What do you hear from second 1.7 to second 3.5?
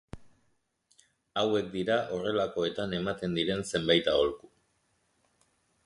dira horrelakoetan ematen